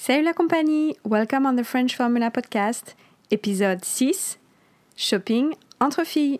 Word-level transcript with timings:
Salut 0.00 0.22
la 0.22 0.32
compagnie, 0.32 0.96
welcome 1.04 1.44
on 1.44 1.56
the 1.56 1.64
French 1.64 1.96
Formula 1.96 2.30
Podcast, 2.30 2.94
épisode 3.32 3.84
6, 3.84 4.38
Shopping 4.96 5.56
entre 5.80 6.04
filles. 6.04 6.38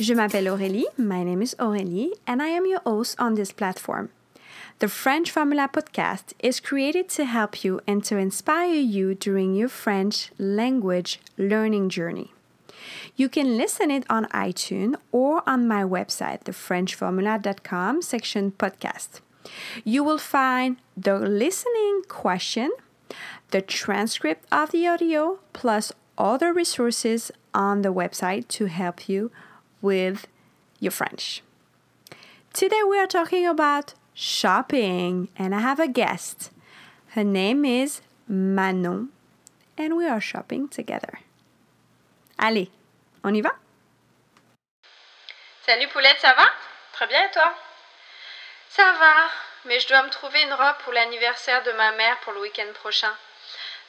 Je 0.00 0.14
m'appelle 0.14 0.48
Aurélie, 0.48 0.86
my 0.96 1.22
name 1.22 1.42
is 1.42 1.54
Aurélie, 1.58 2.10
and 2.26 2.40
I 2.40 2.48
am 2.48 2.64
your 2.64 2.80
host 2.86 3.16
on 3.20 3.34
this 3.34 3.52
platform. 3.52 4.08
The 4.78 4.88
French 4.88 5.30
Formula 5.30 5.68
podcast 5.70 6.32
is 6.42 6.58
created 6.58 7.10
to 7.10 7.26
help 7.26 7.62
you 7.62 7.80
and 7.86 8.02
to 8.04 8.16
inspire 8.16 8.80
you 8.80 9.14
during 9.14 9.54
your 9.54 9.68
French 9.68 10.32
language 10.38 11.20
learning 11.36 11.90
journey. 11.90 12.32
You 13.16 13.28
can 13.28 13.56
listen 13.56 13.90
it 13.90 14.04
on 14.08 14.26
iTunes 14.26 14.96
or 15.10 15.42
on 15.46 15.68
my 15.68 15.82
website, 15.82 16.44
thefrenchformula.com 16.44 18.02
section 18.02 18.52
podcast. 18.52 19.20
You 19.84 20.04
will 20.04 20.18
find 20.18 20.76
the 20.96 21.18
listening 21.18 22.02
question, 22.08 22.72
the 23.50 23.62
transcript 23.62 24.46
of 24.52 24.70
the 24.70 24.86
audio, 24.86 25.40
plus 25.52 25.92
other 26.16 26.52
resources 26.52 27.30
on 27.54 27.82
the 27.82 27.92
website 27.92 28.48
to 28.48 28.66
help 28.66 29.08
you 29.08 29.30
with 29.80 30.26
your 30.78 30.92
French. 30.92 31.42
Today 32.52 32.82
we 32.88 32.98
are 32.98 33.06
talking 33.06 33.46
about 33.46 33.94
shopping 34.14 35.28
and 35.36 35.54
I 35.54 35.60
have 35.60 35.80
a 35.80 35.88
guest. 35.88 36.50
Her 37.08 37.24
name 37.24 37.64
is 37.64 38.00
Manon 38.28 39.08
and 39.76 39.96
we 39.96 40.06
are 40.06 40.20
shopping 40.20 40.68
together. 40.68 41.20
Allez, 42.44 42.68
on 43.22 43.32
y 43.32 43.40
va? 43.40 43.54
Salut 45.64 45.86
Poulette, 45.86 46.18
ça 46.18 46.34
va? 46.34 46.42
Très 46.92 47.06
bien 47.06 47.24
et 47.24 47.30
toi? 47.30 47.54
Ça 48.68 48.82
va, 48.98 49.14
mais 49.64 49.78
je 49.78 49.86
dois 49.86 50.02
me 50.02 50.10
trouver 50.10 50.42
une 50.42 50.52
robe 50.52 50.76
pour 50.82 50.92
l'anniversaire 50.92 51.62
de 51.62 51.70
ma 51.70 51.92
mère 51.92 52.18
pour 52.22 52.32
le 52.32 52.40
week-end 52.40 52.66
prochain. 52.74 53.14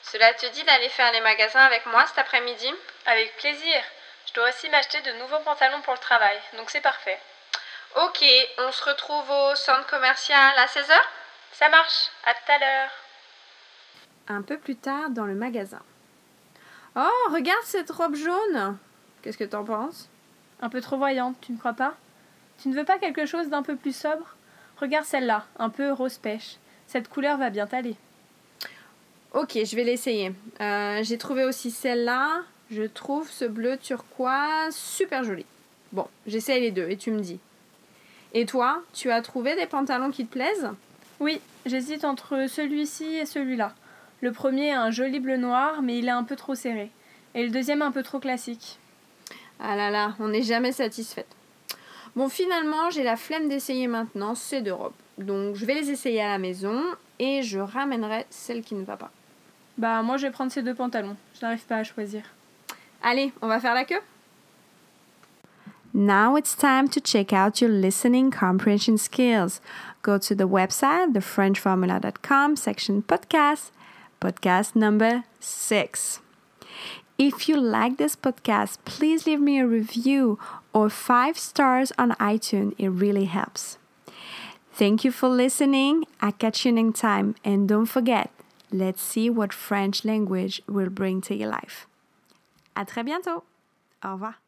Cela 0.04 0.36
te 0.36 0.46
dit 0.46 0.64
d'aller 0.66 0.90
faire 0.90 1.12
les 1.14 1.22
magasins 1.22 1.66
avec 1.66 1.84
moi 1.88 2.06
cet 2.06 2.20
après-midi? 2.20 2.72
Avec 3.08 3.36
plaisir. 3.38 3.84
Je 4.28 4.34
dois 4.34 4.50
aussi 4.50 4.70
m'acheter 4.70 5.02
de 5.02 5.14
nouveaux 5.14 5.40
pantalons 5.40 5.82
pour 5.82 5.94
le 5.94 6.00
travail, 6.00 6.40
donc 6.56 6.70
c'est 6.70 6.82
parfait. 6.82 7.20
Ok, 7.96 8.24
on 8.60 8.72
se 8.72 8.84
retrouve 8.84 9.32
au 9.32 9.56
centre 9.56 9.88
commercial 9.88 10.54
à 10.60 10.68
16h 10.68 11.02
Ça 11.54 11.70
marche, 11.70 12.10
à 12.24 12.36
tout 12.36 12.52
à 12.52 12.60
l'heure. 12.60 12.92
Un 14.28 14.44
peu 14.44 14.60
plus 14.60 14.76
tard 14.76 15.10
dans 15.10 15.26
le 15.26 15.34
magasin. 15.34 15.82
Oh, 16.96 17.32
regarde 17.32 17.64
cette 17.66 17.90
robe 17.90 18.16
jaune 18.16 18.78
Qu'est-ce 19.22 19.38
que 19.38 19.44
t'en 19.44 19.64
penses? 19.64 20.10
Un 20.62 20.70
peu 20.70 20.82
trop 20.82 20.98
voyante, 20.98 21.36
tu 21.42 21.52
ne 21.52 21.58
crois 21.58 21.74
pas? 21.74 21.96
Tu 22.62 22.70
ne 22.70 22.76
veux 22.76 22.84
pas 22.86 23.00
quelque 23.00 23.26
chose 23.26 23.50
d'un 23.50 23.64
peu 23.64 23.76
plus 23.76 23.96
sobre? 23.96 24.36
Regarde 24.80 25.06
celle-là, 25.06 25.46
un 25.58 25.70
peu 25.70 25.92
rose 25.92 26.18
pêche. 26.18 26.58
Cette 26.88 27.10
couleur 27.10 27.38
va 27.38 27.50
bien 27.50 27.66
t'aller. 27.68 27.96
Ok, 29.34 29.58
je 29.64 29.76
vais 29.76 29.84
l'essayer. 29.84 30.34
Euh, 30.62 31.00
J'ai 31.04 31.18
trouvé 31.18 31.44
aussi 31.46 31.72
celle-là. 31.72 32.44
Je 32.70 32.84
trouve 32.84 33.30
ce 33.30 33.46
bleu 33.46 33.78
turquoise 33.78 34.76
super 34.76 35.24
joli. 35.24 35.46
Bon, 35.92 36.08
j'essaye 36.28 36.62
les 36.62 36.72
deux 36.72 36.90
et 36.90 36.98
tu 36.98 37.12
me 37.12 37.20
dis. 37.20 37.40
Et 38.34 38.46
toi, 38.46 38.82
tu 38.94 39.12
as 39.12 39.22
trouvé 39.22 39.56
des 39.56 39.66
pantalons 39.66 40.12
qui 40.12 40.26
te 40.26 40.32
plaisent? 40.34 40.70
Oui, 41.20 41.40
j'hésite 41.66 42.04
entre 42.04 42.48
celui-ci 42.48 43.16
et 43.16 43.26
celui-là. 43.26 43.74
Le 44.24 44.32
premier 44.32 44.72
a 44.72 44.82
un 44.82 44.90
joli 44.90 45.20
bleu 45.20 45.36
noir, 45.36 45.82
mais 45.82 46.00
il 46.00 46.08
est 46.08 46.12
un 46.12 46.24
peu 46.24 46.38
trop 46.38 46.56
serré. 46.56 46.92
Et 47.36 47.44
le 47.44 47.50
deuxième 47.50 47.82
un 47.82 47.92
peu 47.92 48.04
trop 48.04 48.22
classique. 48.22 48.80
Ah 49.60 49.76
là 49.76 49.92
là, 49.92 50.16
on 50.18 50.30
n'est 50.30 50.44
jamais 50.44 50.72
satisfaite. 50.72 51.28
Bon, 52.16 52.30
finalement, 52.30 52.90
j'ai 52.90 53.04
la 53.04 53.18
flemme 53.18 53.50
d'essayer 53.50 53.88
maintenant 53.88 54.34
ces 54.34 54.62
deux 54.62 54.72
robes. 54.72 54.94
Donc, 55.18 55.58
je 55.58 55.66
vais 55.66 55.74
les 55.74 55.92
essayer 55.92 56.22
à 56.22 56.30
la 56.30 56.38
maison 56.38 56.82
et 57.20 57.44
je 57.44 57.60
ramènerai 57.60 58.26
celle 58.30 58.62
qui 58.62 58.76
ne 58.76 58.86
va 58.86 58.96
pas. 58.96 59.12
Bah, 59.78 60.02
moi 60.04 60.16
je 60.16 60.28
vais 60.28 60.32
prendre 60.32 60.54
ces 60.54 60.62
deux 60.62 60.74
pantalons. 60.74 61.18
Je 61.36 61.46
n'arrive 61.46 61.66
pas 61.66 61.80
à 61.80 61.84
choisir. 61.84 62.22
Allez, 63.02 63.34
on 63.42 63.50
va 63.50 63.60
faire 63.60 63.74
la 63.74 63.84
queue 63.84 64.02
Now 65.94 66.38
it's 66.38 66.56
time 66.56 66.88
to 66.88 67.02
check 67.02 67.34
out 67.34 67.60
your 67.60 67.70
listening 67.70 68.32
comprehension 68.32 68.98
skills. 68.98 69.60
Go 70.02 70.18
to 70.18 70.34
the 70.34 70.48
website, 70.48 71.12
thefrenchformula.com, 71.12 72.56
section 72.56 73.02
podcast, 73.02 73.74
podcast 74.24 74.74
number 74.76 75.26
six. 75.42 76.22
If 77.18 77.50
you 77.50 77.58
like 77.60 77.98
this 77.98 78.16
podcast, 78.16 78.78
please 78.86 79.28
leave 79.28 79.42
me 79.42 79.60
a 79.60 79.68
review 79.68 80.40
or 80.74 80.90
five 80.90 81.38
stars 81.38 81.92
on 82.00 82.12
iTunes. 82.14 82.74
It 82.78 82.90
really 82.90 83.26
helps. 83.26 83.78
Thank 84.74 85.04
you 85.04 85.12
for 85.12 85.30
listening. 85.30 86.06
I 86.22 86.32
catch 86.32 86.66
you 86.66 86.72
next 86.72 87.02
time. 87.02 87.36
And 87.44 87.68
don't 87.68 87.86
forget, 87.86 88.32
let's 88.72 89.02
see 89.02 89.30
what 89.30 89.54
French 89.54 90.06
language 90.06 90.62
will 90.68 90.90
bring 90.90 91.22
to 91.22 91.36
your 91.36 91.50
life. 91.50 91.86
À 92.76 92.86
très 92.86 93.04
bientôt. 93.04 93.44
Au 94.04 94.14
revoir. 94.14 94.43